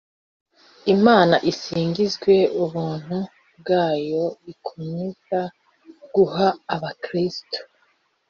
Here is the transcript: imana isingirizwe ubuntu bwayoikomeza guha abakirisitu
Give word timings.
imana 0.95 1.35
isingirizwe 1.51 2.33
ubuntu 2.63 3.17
bwayoikomeza 3.59 5.39
guha 6.13 6.47
abakirisitu 6.75 7.59